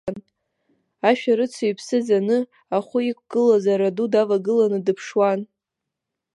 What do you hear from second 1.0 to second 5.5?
Ашәарыцаҩ иԥсы ӡаны, ахәы иқәгылаз ара ду давагыланы дыԥшуан.